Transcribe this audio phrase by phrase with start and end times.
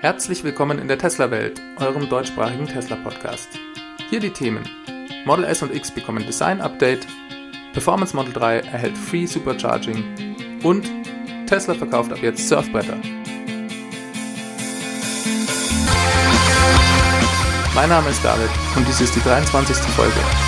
[0.00, 3.48] Herzlich willkommen in der Tesla-Welt, eurem deutschsprachigen Tesla-Podcast.
[4.10, 4.62] Hier die Themen.
[5.24, 7.04] Model S und X bekommen Design-Update,
[7.72, 10.88] Performance Model 3 erhält Free Supercharging und
[11.48, 12.96] Tesla verkauft ab jetzt Surfbretter.
[17.74, 19.76] Mein Name ist David und dies ist die 23.
[19.96, 20.47] Folge.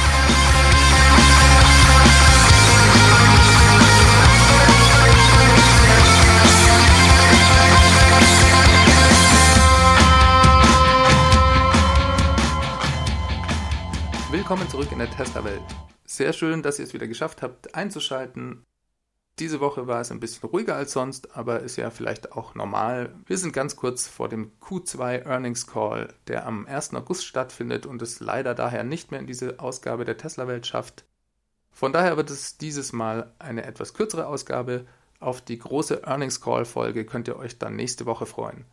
[14.50, 15.62] Willkommen zurück in der Tesla-Welt.
[16.04, 18.66] Sehr schön, dass ihr es wieder geschafft habt, einzuschalten.
[19.38, 23.14] Diese Woche war es ein bisschen ruhiger als sonst, aber ist ja vielleicht auch normal.
[23.26, 26.94] Wir sind ganz kurz vor dem Q2 Earnings Call, der am 1.
[26.94, 31.04] August stattfindet und es leider daher nicht mehr in diese Ausgabe der Tesla-Welt schafft.
[31.70, 34.84] Von daher wird es dieses Mal eine etwas kürzere Ausgabe.
[35.20, 38.64] Auf die große Earnings Call Folge könnt ihr euch dann nächste Woche freuen.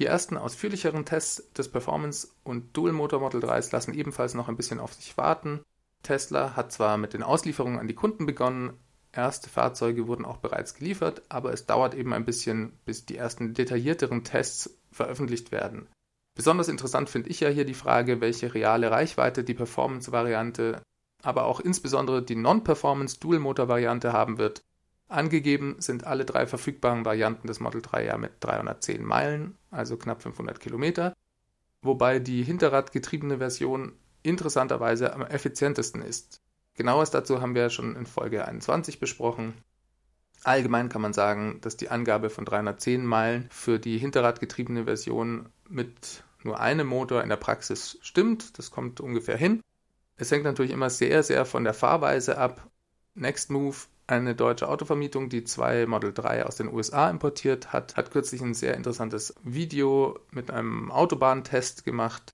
[0.00, 4.80] Die ersten ausführlicheren Tests des Performance- und Dual-Motor Model 3s lassen ebenfalls noch ein bisschen
[4.80, 5.60] auf sich warten.
[6.02, 8.72] Tesla hat zwar mit den Auslieferungen an die Kunden begonnen,
[9.12, 13.52] erste Fahrzeuge wurden auch bereits geliefert, aber es dauert eben ein bisschen, bis die ersten
[13.52, 15.86] detaillierteren Tests veröffentlicht werden.
[16.34, 20.80] Besonders interessant finde ich ja hier die Frage, welche reale Reichweite die Performance-Variante,
[21.22, 24.62] aber auch insbesondere die Non-Performance Dual-Motor-Variante haben wird.
[25.10, 30.22] Angegeben sind alle drei verfügbaren Varianten des Model 3 ja mit 310 Meilen, also knapp
[30.22, 31.14] 500 Kilometer,
[31.82, 36.40] wobei die hinterradgetriebene Version interessanterweise am effizientesten ist.
[36.74, 39.54] Genaues dazu haben wir schon in Folge 21 besprochen.
[40.44, 46.22] Allgemein kann man sagen, dass die Angabe von 310 Meilen für die hinterradgetriebene Version mit
[46.42, 48.58] nur einem Motor in der Praxis stimmt.
[48.58, 49.60] Das kommt ungefähr hin.
[50.16, 52.70] Es hängt natürlich immer sehr, sehr von der Fahrweise ab.
[53.14, 53.76] Next Move
[54.10, 58.54] eine deutsche Autovermietung, die zwei Model 3 aus den USA importiert hat, hat kürzlich ein
[58.54, 62.30] sehr interessantes Video mit einem Autobahntest gemacht.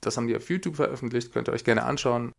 [0.00, 2.32] Das haben die auf YouTube veröffentlicht, könnt ihr euch gerne anschauen.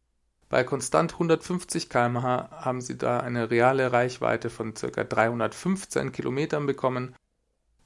[0.50, 5.04] Bei konstant 150 km/h haben sie da eine reale Reichweite von ca.
[5.04, 7.14] 315 Kilometern bekommen.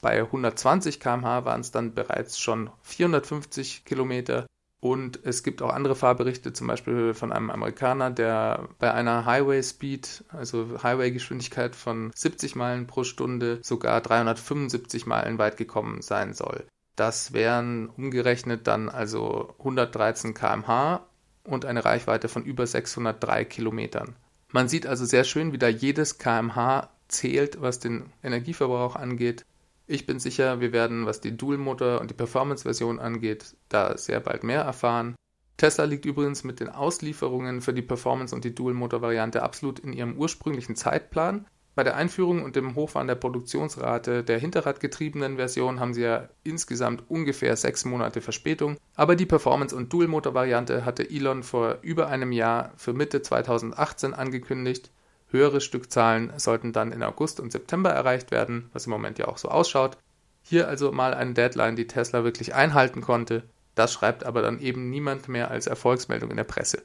[0.00, 4.46] Bei 120 km/h waren es dann bereits schon 450 Kilometer
[4.82, 9.62] und es gibt auch andere Fahrberichte, zum Beispiel von einem Amerikaner, der bei einer Highway
[9.62, 16.34] Speed, also Highway Geschwindigkeit von 70 Meilen pro Stunde, sogar 375 Meilen weit gekommen sein
[16.34, 16.66] soll.
[16.96, 21.06] Das wären umgerechnet dann also 113 km/h
[21.44, 24.16] und eine Reichweite von über 603 Kilometern.
[24.50, 29.44] Man sieht also sehr schön, wie da jedes kmh zählt, was den Energieverbrauch angeht.
[29.92, 34.42] Ich bin sicher, wir werden, was die Dual-Motor- und die Performance-Version angeht, da sehr bald
[34.42, 35.14] mehr erfahren.
[35.58, 40.16] Tesla liegt übrigens mit den Auslieferungen für die Performance- und die Dual-Motor-Variante absolut in ihrem
[40.16, 41.44] ursprünglichen Zeitplan.
[41.74, 47.04] Bei der Einführung und dem Hochfahren der Produktionsrate der hinterradgetriebenen Version haben sie ja insgesamt
[47.10, 48.78] ungefähr sechs Monate Verspätung.
[48.94, 54.90] Aber die Performance- und Dual-Motor-Variante hatte Elon vor über einem Jahr für Mitte 2018 angekündigt.
[55.32, 59.38] Höhere Stückzahlen sollten dann in August und September erreicht werden, was im Moment ja auch
[59.38, 59.96] so ausschaut.
[60.42, 63.42] Hier also mal eine Deadline, die Tesla wirklich einhalten konnte.
[63.74, 66.82] Das schreibt aber dann eben niemand mehr als Erfolgsmeldung in der Presse.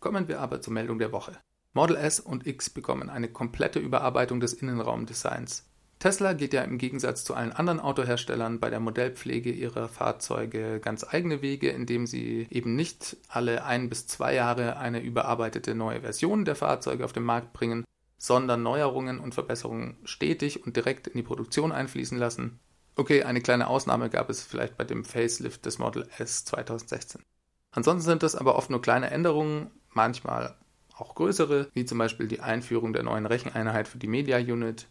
[0.00, 1.38] Kommen wir aber zur Meldung der Woche.
[1.72, 5.64] Model S und X bekommen eine komplette Überarbeitung des Innenraumdesigns.
[5.98, 11.04] Tesla geht ja im Gegensatz zu allen anderen Autoherstellern bei der Modellpflege ihrer Fahrzeuge ganz
[11.08, 16.44] eigene Wege, indem sie eben nicht alle ein bis zwei Jahre eine überarbeitete neue Version
[16.44, 17.84] der Fahrzeuge auf den Markt bringen,
[18.18, 22.60] sondern Neuerungen und Verbesserungen stetig und direkt in die Produktion einfließen lassen.
[22.94, 27.22] Okay, eine kleine Ausnahme gab es vielleicht bei dem Facelift des Model S 2016.
[27.70, 30.56] Ansonsten sind das aber oft nur kleine Änderungen, manchmal
[30.94, 34.88] auch größere, wie zum Beispiel die Einführung der neuen Recheneinheit für die Media Unit,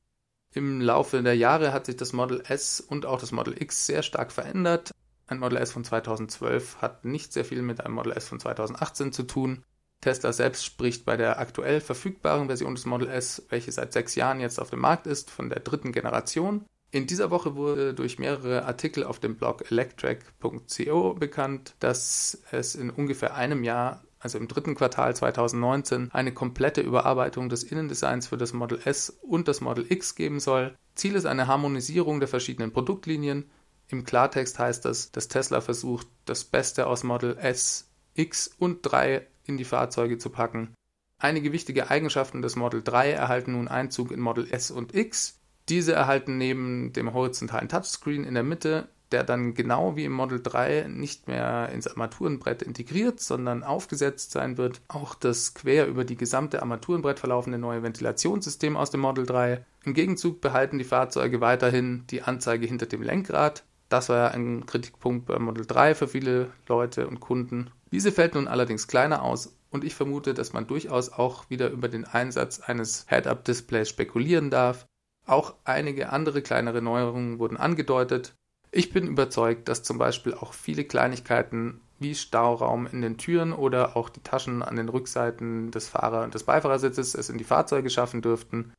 [0.55, 4.03] im Laufe der Jahre hat sich das Model S und auch das Model X sehr
[4.03, 4.91] stark verändert.
[5.27, 9.11] Ein Model S von 2012 hat nicht sehr viel mit einem Model S von 2018
[9.11, 9.63] zu tun.
[10.01, 14.39] Tesla selbst spricht bei der aktuell verfügbaren Version des Model S, welche seit sechs Jahren
[14.39, 16.65] jetzt auf dem Markt ist, von der dritten Generation.
[16.91, 22.89] In dieser Woche wurde durch mehrere Artikel auf dem Blog electric.co bekannt, dass es in
[22.89, 28.53] ungefähr einem Jahr also im dritten Quartal 2019, eine komplette Überarbeitung des Innendesigns für das
[28.53, 30.75] Model S und das Model X geben soll.
[30.95, 33.51] Ziel ist eine Harmonisierung der verschiedenen Produktlinien.
[33.87, 39.27] Im Klartext heißt das, dass Tesla versucht, das Beste aus Model S, X und 3
[39.43, 40.73] in die Fahrzeuge zu packen.
[41.19, 45.39] Einige wichtige Eigenschaften des Model 3 erhalten nun Einzug in Model S und X.
[45.69, 50.43] Diese erhalten neben dem horizontalen Touchscreen in der Mitte der dann genau wie im Model
[50.43, 54.81] 3 nicht mehr ins Armaturenbrett integriert, sondern aufgesetzt sein wird.
[54.89, 59.65] Auch das quer über die gesamte Armaturenbrett verlaufende neue Ventilationssystem aus dem Model 3.
[59.85, 63.63] Im Gegenzug behalten die Fahrzeuge weiterhin die Anzeige hinter dem Lenkrad.
[63.87, 67.71] Das war ja ein Kritikpunkt beim Model 3 für viele Leute und Kunden.
[67.93, 71.87] Diese fällt nun allerdings kleiner aus und ich vermute, dass man durchaus auch wieder über
[71.87, 74.85] den Einsatz eines Head-Up-Displays spekulieren darf.
[75.25, 78.35] Auch einige andere kleinere Neuerungen wurden angedeutet.
[78.77, 83.95] Ich bin überzeugt, dass zum Beispiel auch viele Kleinigkeiten wie Stauraum in den Türen oder
[83.95, 87.89] auch die Taschen an den Rückseiten des Fahrer- und des Beifahrersitzes es in die Fahrzeuge
[87.89, 88.73] schaffen dürften.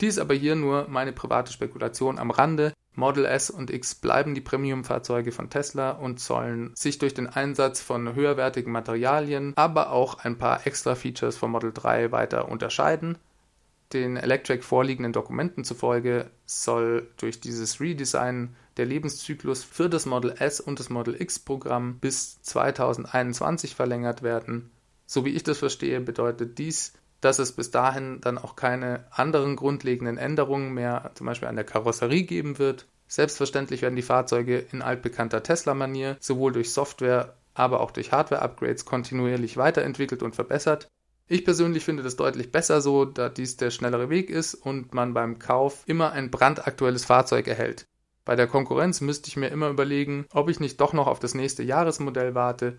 [0.00, 2.72] Dies aber hier nur meine private Spekulation am Rande.
[2.94, 7.80] Model S und X bleiben die Premium-Fahrzeuge von Tesla und sollen sich durch den Einsatz
[7.80, 13.18] von höherwertigen Materialien, aber auch ein paar extra Features vom Model 3 weiter unterscheiden.
[13.92, 20.60] Den Electric vorliegenden Dokumenten zufolge soll durch dieses Redesign der Lebenszyklus für das Model S
[20.60, 24.70] und das Model X Programm bis 2021 verlängert werden.
[25.06, 29.56] So wie ich das verstehe, bedeutet dies, dass es bis dahin dann auch keine anderen
[29.56, 32.86] grundlegenden Änderungen mehr, zum Beispiel an der Karosserie geben wird.
[33.06, 39.56] Selbstverständlich werden die Fahrzeuge in altbekannter Tesla-Manier sowohl durch Software, aber auch durch Hardware-Upgrades kontinuierlich
[39.56, 40.88] weiterentwickelt und verbessert.
[41.28, 45.14] Ich persönlich finde das deutlich besser so, da dies der schnellere Weg ist und man
[45.14, 47.86] beim Kauf immer ein brandaktuelles Fahrzeug erhält.
[48.24, 51.34] Bei der Konkurrenz müsste ich mir immer überlegen, ob ich nicht doch noch auf das
[51.34, 52.78] nächste Jahresmodell warte.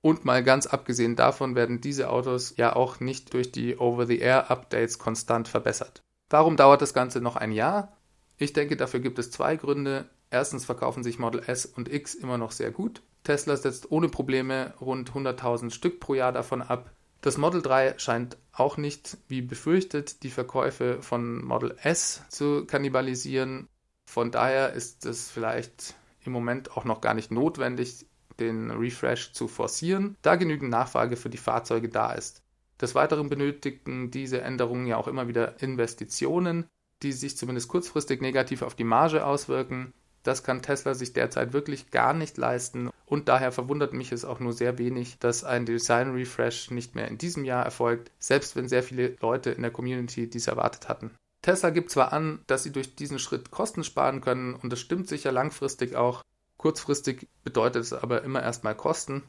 [0.00, 5.48] Und mal ganz abgesehen davon werden diese Autos ja auch nicht durch die Over-the-Air-Updates konstant
[5.48, 6.02] verbessert.
[6.30, 7.96] Warum dauert das Ganze noch ein Jahr?
[8.36, 10.08] Ich denke, dafür gibt es zwei Gründe.
[10.30, 13.02] Erstens verkaufen sich Model S und X immer noch sehr gut.
[13.22, 16.90] Tesla setzt ohne Probleme rund 100.000 Stück pro Jahr davon ab.
[17.22, 23.66] Das Model 3 scheint auch nicht, wie befürchtet, die Verkäufe von Model S zu kannibalisieren.
[24.06, 28.06] Von daher ist es vielleicht im Moment auch noch gar nicht notwendig,
[28.40, 32.42] den Refresh zu forcieren, da genügend Nachfrage für die Fahrzeuge da ist.
[32.80, 36.66] Des Weiteren benötigen diese Änderungen ja auch immer wieder Investitionen,
[37.02, 39.92] die sich zumindest kurzfristig negativ auf die Marge auswirken.
[40.22, 44.40] Das kann Tesla sich derzeit wirklich gar nicht leisten und daher verwundert mich es auch
[44.40, 48.68] nur sehr wenig, dass ein Design Refresh nicht mehr in diesem Jahr erfolgt, selbst wenn
[48.68, 51.10] sehr viele Leute in der Community dies erwartet hatten.
[51.44, 55.08] Tesla gibt zwar an, dass sie durch diesen Schritt Kosten sparen können und das stimmt
[55.08, 56.22] sicher langfristig auch,
[56.56, 59.24] kurzfristig bedeutet es aber immer erstmal Kosten.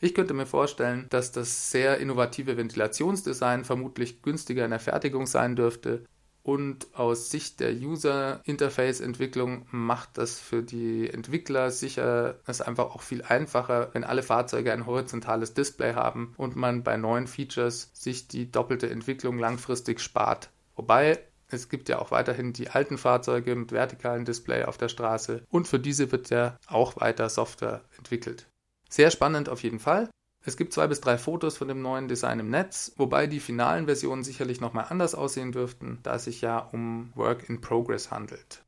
[0.00, 5.54] Ich könnte mir vorstellen, dass das sehr innovative Ventilationsdesign vermutlich günstiger in der Fertigung sein
[5.54, 6.04] dürfte
[6.42, 13.22] und aus Sicht der User-Interface-Entwicklung macht das für die Entwickler sicher es einfach auch viel
[13.22, 18.50] einfacher, wenn alle Fahrzeuge ein horizontales Display haben und man bei neuen Features sich die
[18.50, 20.50] doppelte Entwicklung langfristig spart.
[20.74, 21.20] Wobei
[21.52, 25.68] es gibt ja auch weiterhin die alten Fahrzeuge mit vertikalen Display auf der Straße und
[25.68, 28.46] für diese wird ja auch weiter Software entwickelt.
[28.88, 30.10] Sehr spannend auf jeden Fall.
[30.42, 33.86] Es gibt zwei bis drei Fotos von dem neuen Design im Netz, wobei die finalen
[33.86, 38.64] Versionen sicherlich nochmal anders aussehen dürften, da es sich ja um Work in Progress handelt.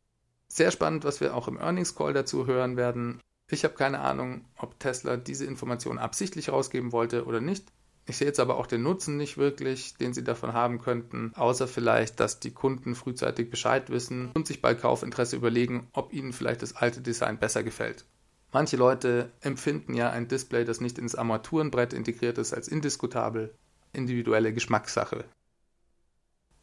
[0.49, 3.20] Sehr spannend, was wir auch im Earnings Call dazu hören werden.
[3.50, 7.73] Ich habe keine Ahnung, ob Tesla diese Information absichtlich rausgeben wollte oder nicht.
[8.12, 11.66] Ich sehe jetzt aber auch den Nutzen nicht wirklich, den sie davon haben könnten, außer
[11.66, 16.60] vielleicht, dass die Kunden frühzeitig Bescheid wissen und sich bei Kaufinteresse überlegen, ob ihnen vielleicht
[16.60, 18.04] das alte Design besser gefällt.
[18.52, 23.54] Manche Leute empfinden ja ein Display, das nicht ins Armaturenbrett integriert ist, als indiskutabel.
[23.94, 25.24] Individuelle Geschmackssache.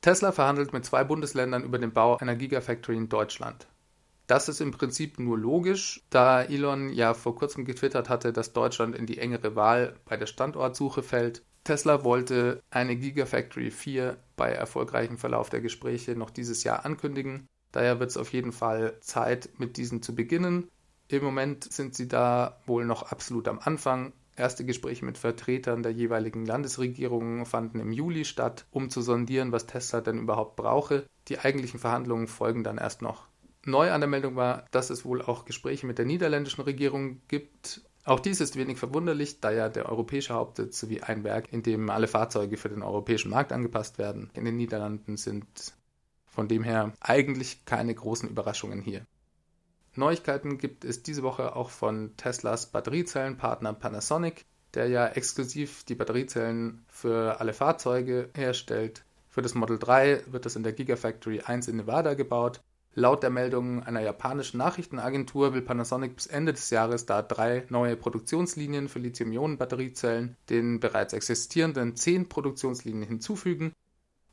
[0.01, 3.67] Tesla verhandelt mit zwei Bundesländern über den Bau einer Gigafactory in Deutschland.
[4.29, 8.95] Das ist im Prinzip nur logisch, da Elon ja vor kurzem getwittert hatte, dass Deutschland
[8.95, 11.41] in die engere Wahl bei der Standortsuche fällt.
[11.63, 17.47] Tesla wollte eine Gigafactory 4 bei erfolgreichem Verlauf der Gespräche noch dieses Jahr ankündigen.
[17.71, 20.69] Daher wird es auf jeden Fall Zeit, mit diesen zu beginnen.
[21.07, 24.13] Im Moment sind sie da wohl noch absolut am Anfang.
[24.35, 29.65] Erste Gespräche mit Vertretern der jeweiligen Landesregierungen fanden im Juli statt, um zu sondieren, was
[29.65, 31.07] Tesla denn überhaupt brauche.
[31.29, 33.28] Die eigentlichen Verhandlungen folgen dann erst noch.
[33.65, 37.81] Neu an der Meldung war, dass es wohl auch Gespräche mit der niederländischen Regierung gibt.
[38.05, 41.89] Auch dies ist wenig verwunderlich, da ja der europäische Hauptsitz sowie ein Werk, in dem
[41.89, 45.73] alle Fahrzeuge für den europäischen Markt angepasst werden, in den Niederlanden sind.
[46.25, 49.05] Von dem her eigentlich keine großen Überraschungen hier.
[49.95, 56.85] Neuigkeiten gibt es diese Woche auch von Teslas Batteriezellenpartner Panasonic, der ja exklusiv die Batteriezellen
[56.87, 59.03] für alle Fahrzeuge herstellt.
[59.27, 62.61] Für das Model 3 wird das in der Gigafactory 1 in Nevada gebaut.
[62.99, 67.95] Laut der Meldung einer japanischen Nachrichtenagentur will Panasonic bis Ende des Jahres da drei neue
[67.95, 73.71] Produktionslinien für Lithium-Ionen-Batteriezellen den bereits existierenden zehn Produktionslinien hinzufügen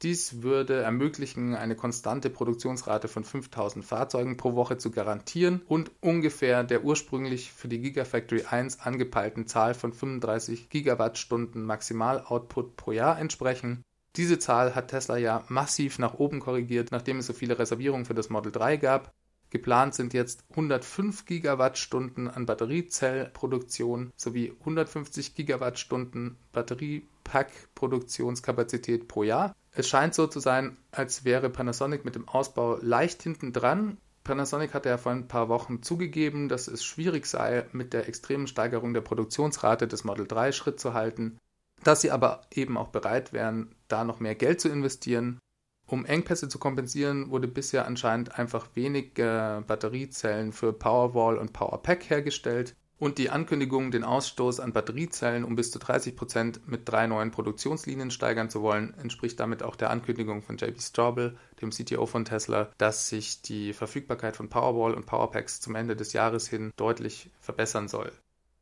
[0.03, 6.65] dies würde ermöglichen, eine konstante Produktionsrate von 5000 Fahrzeugen pro Woche zu garantieren und ungefähr
[6.65, 13.83] der ursprünglich für die Gigafactory 1 angepeilten Zahl von 35 Gigawattstunden Maximaloutput pro Jahr entsprechen.
[14.17, 18.15] Diese Zahl hat Tesla ja massiv nach oben korrigiert, nachdem es so viele Reservierungen für
[18.15, 19.13] das Model 3 gab.
[19.51, 29.55] Geplant sind jetzt 105 Gigawattstunden an Batteriezellproduktion sowie 150 Gigawattstunden Batteriepack-Produktionskapazität pro Jahr.
[29.71, 33.99] Es scheint so zu sein, als wäre Panasonic mit dem Ausbau leicht hinten dran.
[34.25, 38.49] Panasonic hatte ja vor ein paar Wochen zugegeben, dass es schwierig sei, mit der extremen
[38.49, 41.39] Steigerung der Produktionsrate des Model 3 Schritt zu halten,
[41.83, 45.39] dass sie aber eben auch bereit wären, da noch mehr Geld zu investieren.
[45.87, 52.75] Um Engpässe zu kompensieren, wurde bisher anscheinend einfach weniger Batteriezellen für Powerwall und Powerpack hergestellt
[52.99, 57.31] und die Ankündigung, den Ausstoß an Batteriezellen um bis zu 30 Prozent mit drei neuen
[57.31, 62.25] Produktionslinien steigern zu wollen, entspricht damit auch der Ankündigung von JB Straubel, dem CTO von
[62.25, 67.31] Tesla, dass sich die Verfügbarkeit von Powerwall und Powerpacks zum Ende des Jahres hin deutlich
[67.39, 68.13] verbessern soll.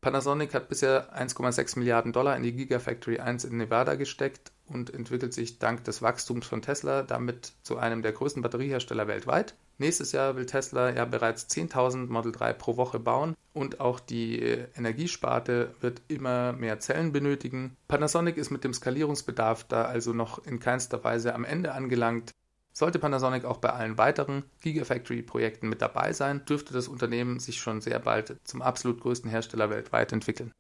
[0.04, 5.32] Panasonic hat bisher 1,6 Milliarden Dollar in die Gigafactory 1 in Nevada gesteckt und entwickelt
[5.32, 9.54] sich dank des Wachstums von Tesla damit zu einem der größten Batteriehersteller weltweit.
[9.78, 14.40] Nächstes Jahr will Tesla ja bereits 10.000 Model 3 pro Woche bauen und auch die
[14.76, 17.75] Energiesparte wird immer mehr Zellen benötigen.
[17.88, 22.34] Panasonic ist mit dem Skalierungsbedarf da also noch in keinster Weise am Ende angelangt.
[22.76, 27.81] Sollte Panasonic auch bei allen weiteren Gigafactory-Projekten mit dabei sein, dürfte das Unternehmen sich schon
[27.81, 30.52] sehr bald zum absolut größten Hersteller weltweit entwickeln.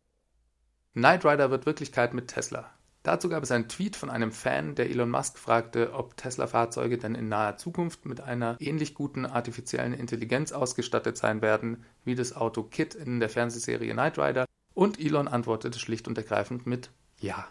[0.92, 2.70] Knight Rider wird Wirklichkeit mit Tesla.
[3.02, 7.16] Dazu gab es einen Tweet von einem Fan, der Elon Musk fragte, ob Tesla-Fahrzeuge denn
[7.16, 12.62] in naher Zukunft mit einer ähnlich guten artifiziellen Intelligenz ausgestattet sein werden wie das Auto
[12.62, 14.46] Kit in der Fernsehserie Knight Rider.
[14.72, 17.48] Und Elon antwortete schlicht und ergreifend mit Ja.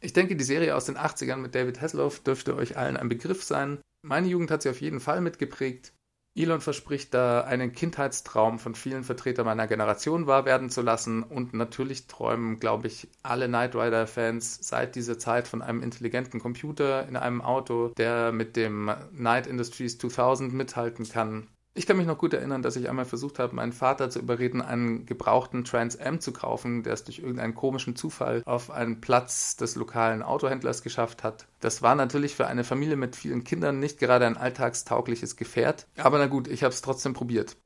[0.00, 3.44] Ich denke, die Serie aus den 80ern mit David Hasselhoff dürfte euch allen ein Begriff
[3.44, 3.80] sein.
[4.02, 5.92] Meine Jugend hat sie auf jeden Fall mitgeprägt.
[6.34, 11.54] Elon verspricht da einen Kindheitstraum von vielen Vertretern meiner Generation wahr werden zu lassen und
[11.54, 17.16] natürlich träumen, glaube ich, alle Knight Rider-Fans seit dieser Zeit von einem intelligenten Computer in
[17.16, 21.48] einem Auto, der mit dem Knight Industries 2000 mithalten kann.
[21.72, 24.60] Ich kann mich noch gut erinnern, dass ich einmal versucht habe, meinen Vater zu überreden,
[24.60, 29.56] einen gebrauchten Trans Am zu kaufen, der es durch irgendeinen komischen Zufall auf einen Platz
[29.56, 31.46] des lokalen Autohändlers geschafft hat.
[31.60, 36.18] Das war natürlich für eine Familie mit vielen Kindern nicht gerade ein alltagstaugliches Gefährt, aber
[36.18, 37.56] na gut, ich habe es trotzdem probiert.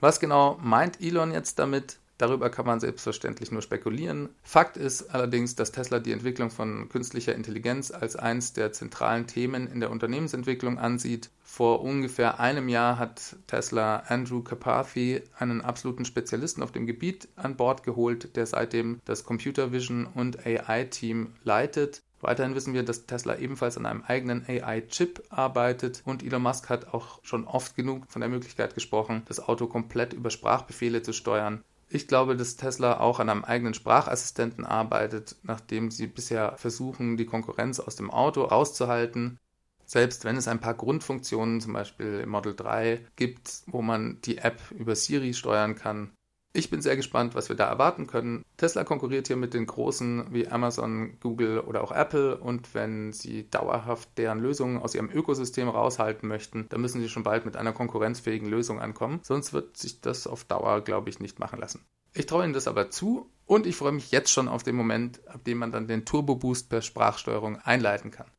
[0.00, 2.00] Was genau meint Elon jetzt damit?
[2.18, 4.28] Darüber kann man selbstverständlich nur spekulieren.
[4.42, 9.66] Fakt ist allerdings, dass Tesla die Entwicklung von künstlicher Intelligenz als eines der zentralen Themen
[9.66, 11.30] in der Unternehmensentwicklung ansieht.
[11.42, 17.56] Vor ungefähr einem Jahr hat Tesla Andrew Carpathy, einen absoluten Spezialisten auf dem Gebiet, an
[17.56, 22.02] Bord geholt, der seitdem das Computer Vision und AI-Team leitet.
[22.22, 26.94] Weiterhin wissen wir, dass Tesla ebenfalls an einem eigenen AI-Chip arbeitet und Elon Musk hat
[26.94, 31.64] auch schon oft genug von der Möglichkeit gesprochen, das Auto komplett über Sprachbefehle zu steuern.
[31.94, 37.26] Ich glaube, dass Tesla auch an einem eigenen Sprachassistenten arbeitet, nachdem sie bisher versuchen, die
[37.26, 39.38] Konkurrenz aus dem Auto rauszuhalten.
[39.84, 44.38] Selbst wenn es ein paar Grundfunktionen, zum Beispiel im Model 3, gibt, wo man die
[44.38, 46.12] App über Siri steuern kann,
[46.54, 48.44] ich bin sehr gespannt, was wir da erwarten können.
[48.58, 53.48] Tesla konkurriert hier mit den großen wie Amazon, Google oder auch Apple und wenn sie
[53.48, 57.72] dauerhaft deren Lösungen aus ihrem Ökosystem raushalten möchten, dann müssen sie schon bald mit einer
[57.72, 59.20] konkurrenzfähigen Lösung ankommen.
[59.22, 61.84] Sonst wird sich das auf Dauer, glaube ich, nicht machen lassen.
[62.14, 65.26] Ich traue Ihnen das aber zu und ich freue mich jetzt schon auf den Moment,
[65.28, 68.30] ab dem man dann den Turbo Boost per Sprachsteuerung einleiten kann.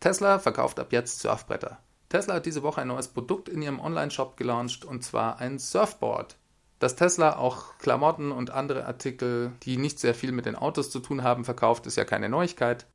[0.00, 1.78] Tesla verkauft ab jetzt Surfbretter.
[2.10, 6.36] Tesla hat diese Woche ein neues Produkt in ihrem Online-Shop gelauncht und zwar ein Surfboard.
[6.84, 11.00] Dass Tesla auch Klamotten und andere Artikel, die nicht sehr viel mit den Autos zu
[11.00, 12.86] tun haben, verkauft, ist ja keine Neuigkeit.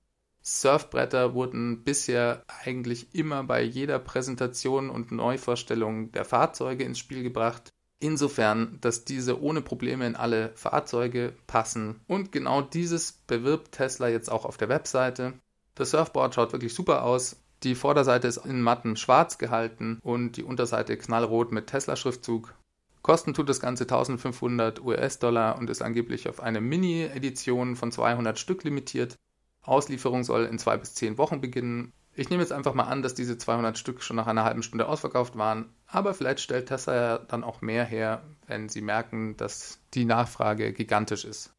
[0.44, 7.74] Surfbretter wurden bisher eigentlich immer bei jeder Präsentation und Neuvorstellung der Fahrzeuge ins Spiel gebracht.
[8.00, 12.00] Insofern, dass diese ohne Probleme in alle Fahrzeuge passen.
[12.06, 15.34] Und genau dieses bewirbt Tesla jetzt auch auf der Webseite.
[15.74, 17.38] Das Surfboard schaut wirklich super aus.
[17.64, 22.54] Die Vorderseite ist in mattem Schwarz gehalten und die Unterseite knallrot mit Tesla-Schriftzug.
[23.02, 28.64] Kosten tut das Ganze 1500 US-Dollar und ist angeblich auf eine Mini-Edition von 200 Stück
[28.64, 29.18] limitiert.
[29.62, 31.94] Auslieferung soll in zwei bis zehn Wochen beginnen.
[32.14, 34.88] Ich nehme jetzt einfach mal an, dass diese 200 Stück schon nach einer halben Stunde
[34.88, 39.80] ausverkauft waren, aber vielleicht stellt Tesla ja dann auch mehr her, wenn sie merken, dass
[39.94, 41.54] die Nachfrage gigantisch ist.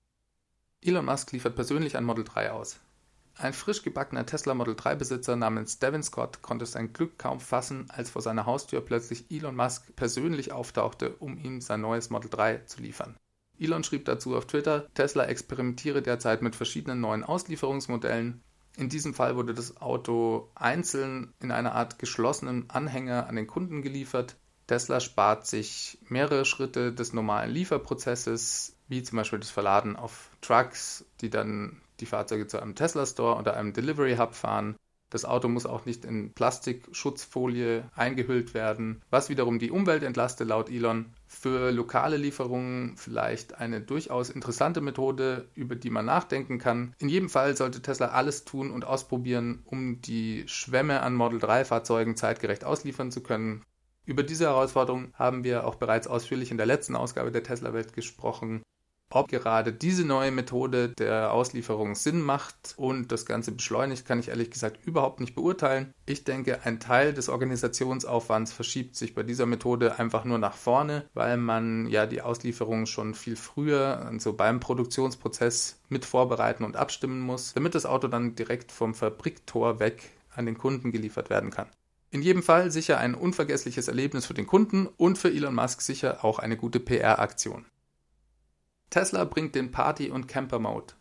[0.82, 2.80] Elon Musk liefert persönlich ein Model 3 aus.
[3.42, 7.87] Ein frisch gebackener Tesla Model 3 Besitzer namens Devin Scott konnte sein Glück kaum fassen,
[7.88, 12.59] als vor seiner Haustür plötzlich Elon Musk persönlich auftauchte, um ihm sein neues Model 3
[12.66, 13.16] zu liefern.
[13.59, 18.42] Elon schrieb dazu auf Twitter, Tesla experimentiere derzeit mit verschiedenen neuen Auslieferungsmodellen.
[18.76, 23.80] In diesem Fall wurde das Auto einzeln in einer Art geschlossenen Anhänger an den Kunden
[23.80, 24.37] geliefert.
[24.66, 31.06] Tesla spart sich mehrere Schritte des normalen Lieferprozesses, wie zum Beispiel das Verladen auf Trucks,
[31.23, 34.76] die dann die Fahrzeuge zu einem Tesla Store oder einem Delivery Hub fahren.
[35.11, 40.71] Das Auto muss auch nicht in Plastikschutzfolie eingehüllt werden, was wiederum die Umwelt entlastet laut
[40.71, 41.07] Elon.
[41.26, 46.95] Für lokale Lieferungen vielleicht eine durchaus interessante Methode, über die man nachdenken kann.
[47.00, 51.64] In jedem Fall sollte Tesla alles tun und ausprobieren, um die Schwämme an Model 3
[51.64, 53.64] Fahrzeugen zeitgerecht ausliefern zu können.
[54.07, 57.92] Über diese Herausforderung haben wir auch bereits ausführlich in der letzten Ausgabe der Tesla Welt
[57.92, 58.62] gesprochen.
[59.12, 64.29] Ob gerade diese neue Methode der Auslieferung Sinn macht und das Ganze beschleunigt, kann ich
[64.29, 65.93] ehrlich gesagt überhaupt nicht beurteilen.
[66.07, 71.09] Ich denke, ein Teil des Organisationsaufwands verschiebt sich bei dieser Methode einfach nur nach vorne,
[71.12, 77.19] weil man ja die Auslieferung schon viel früher, also beim Produktionsprozess, mit vorbereiten und abstimmen
[77.21, 81.67] muss, damit das Auto dann direkt vom Fabriktor weg an den Kunden geliefert werden kann.
[82.12, 86.25] In jedem Fall sicher ein unvergessliches Erlebnis für den Kunden und für Elon Musk sicher
[86.25, 87.67] auch eine gute PR-Aktion.
[88.90, 90.94] Tesla bringt den Party- und Camper-Mode.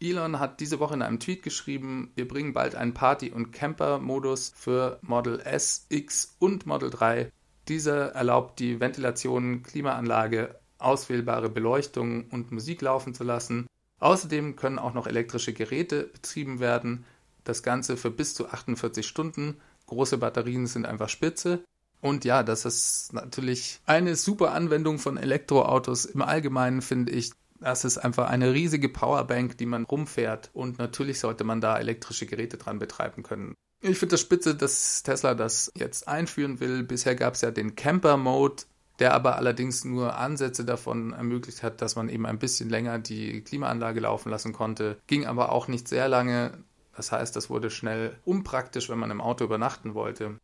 [0.00, 4.52] Elon hat diese Woche in einem Tweet geschrieben, wir bringen bald einen Party- und Camper-Modus
[4.56, 7.30] für Model S, X und Model 3.
[7.68, 13.66] Dieser erlaubt die Ventilation, Klimaanlage, auswählbare Beleuchtung und Musik laufen zu lassen.
[14.00, 17.04] Außerdem können auch noch elektrische Geräte betrieben werden.
[17.44, 19.60] Das Ganze für bis zu 48 Stunden.
[19.86, 21.64] Große Batterien sind einfach spitze.
[22.04, 26.04] Und ja, das ist natürlich eine super Anwendung von Elektroautos.
[26.04, 30.50] Im Allgemeinen finde ich, das ist einfach eine riesige Powerbank, die man rumfährt.
[30.52, 33.54] Und natürlich sollte man da elektrische Geräte dran betreiben können.
[33.80, 36.82] Ich finde das spitze, dass Tesla das jetzt einführen will.
[36.82, 38.64] Bisher gab es ja den Camper-Mode,
[38.98, 43.40] der aber allerdings nur Ansätze davon ermöglicht hat, dass man eben ein bisschen länger die
[43.40, 44.98] Klimaanlage laufen lassen konnte.
[45.06, 46.52] Ging aber auch nicht sehr lange.
[46.94, 50.38] Das heißt, das wurde schnell unpraktisch, wenn man im Auto übernachten wollte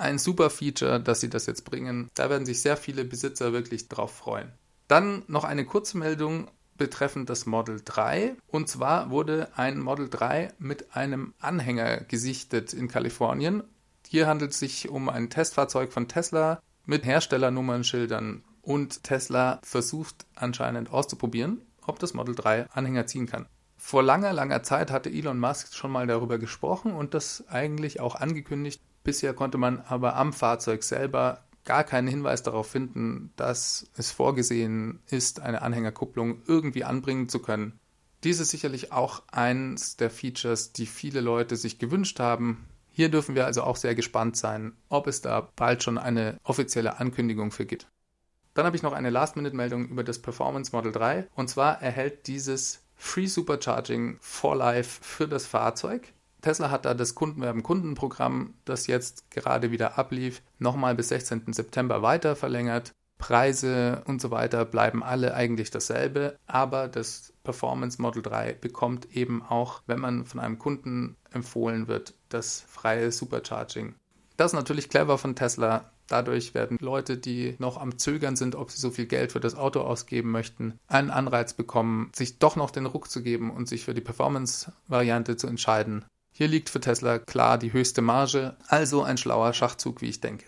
[0.00, 2.10] ein super Feature, dass sie das jetzt bringen.
[2.14, 4.52] Da werden sich sehr viele Besitzer wirklich drauf freuen.
[4.88, 8.34] Dann noch eine kurze Meldung betreffend das Model 3.
[8.48, 13.62] Und zwar wurde ein Model 3 mit einem Anhänger gesichtet in Kalifornien.
[14.08, 18.42] Hier handelt es sich um ein Testfahrzeug von Tesla mit Herstellernnummernschildern.
[18.62, 23.46] Und Tesla versucht anscheinend auszuprobieren, ob das Model 3 Anhänger ziehen kann.
[23.76, 28.14] Vor langer, langer Zeit hatte Elon Musk schon mal darüber gesprochen und das eigentlich auch
[28.14, 34.10] angekündigt, Bisher konnte man aber am Fahrzeug selber gar keinen Hinweis darauf finden, dass es
[34.10, 37.78] vorgesehen ist, eine Anhängerkupplung irgendwie anbringen zu können.
[38.24, 42.66] Dies ist sicherlich auch eins der Features, die viele Leute sich gewünscht haben.
[42.90, 46.98] Hier dürfen wir also auch sehr gespannt sein, ob es da bald schon eine offizielle
[46.98, 47.86] Ankündigung für gibt.
[48.52, 51.28] Dann habe ich noch eine Last-Minute-Meldung über das Performance Model 3.
[51.34, 56.12] Und zwar erhält dieses Free Supercharging for Life für das Fahrzeug.
[56.40, 61.52] Tesla hat da das Kundenwerben-Kundenprogramm, das jetzt gerade wieder ablief, nochmal bis 16.
[61.52, 62.92] September weiter verlängert.
[63.18, 69.42] Preise und so weiter bleiben alle eigentlich dasselbe, aber das Performance Model 3 bekommt eben
[69.42, 73.94] auch, wenn man von einem Kunden empfohlen wird, das freie Supercharging.
[74.38, 75.90] Das ist natürlich clever von Tesla.
[76.06, 79.54] Dadurch werden Leute, die noch am Zögern sind, ob sie so viel Geld für das
[79.54, 83.84] Auto ausgeben möchten, einen Anreiz bekommen, sich doch noch den Ruck zu geben und sich
[83.84, 86.04] für die Performance-Variante zu entscheiden.
[86.32, 90.46] Hier liegt für Tesla klar die höchste Marge, also ein schlauer Schachzug, wie ich denke.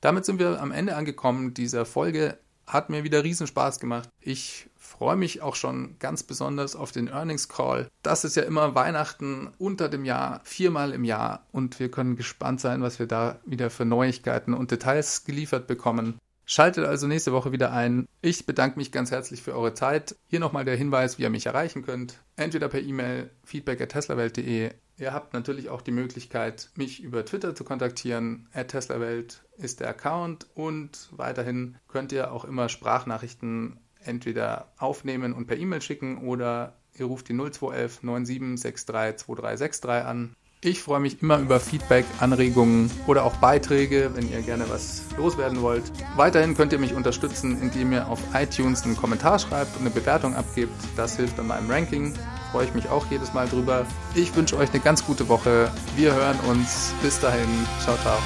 [0.00, 2.38] Damit sind wir am Ende angekommen dieser Folge.
[2.66, 4.08] Hat mir wieder riesen Spaß gemacht.
[4.20, 7.88] Ich freue mich auch schon ganz besonders auf den Earnings Call.
[8.02, 11.46] Das ist ja immer Weihnachten unter dem Jahr, viermal im Jahr.
[11.52, 16.18] Und wir können gespannt sein, was wir da wieder für Neuigkeiten und Details geliefert bekommen.
[16.44, 18.06] Schaltet also nächste Woche wieder ein.
[18.20, 20.16] Ich bedanke mich ganz herzlich für eure Zeit.
[20.26, 22.18] Hier nochmal der Hinweis, wie ihr mich erreichen könnt.
[22.36, 28.46] Entweder per E-Mail feedback@teslawelt.de Ihr habt natürlich auch die Möglichkeit, mich über Twitter zu kontaktieren.
[28.54, 35.56] @teslawelt ist der Account und weiterhin könnt ihr auch immer Sprachnachrichten entweder aufnehmen und per
[35.56, 40.36] E-Mail schicken oder ihr ruft die 0211 9763 2363 an.
[40.60, 45.62] Ich freue mich immer über Feedback, Anregungen oder auch Beiträge, wenn ihr gerne was loswerden
[45.62, 45.82] wollt.
[46.14, 50.36] Weiterhin könnt ihr mich unterstützen, indem ihr auf iTunes einen Kommentar schreibt und eine Bewertung
[50.36, 50.80] abgibt.
[50.94, 52.14] Das hilft an meinem Ranking
[52.52, 53.86] freue ich mich auch jedes Mal drüber.
[54.14, 55.70] Ich wünsche euch eine ganz gute Woche.
[55.96, 56.94] Wir hören uns.
[57.02, 57.48] Bis dahin.
[57.82, 58.18] Ciao, ciao.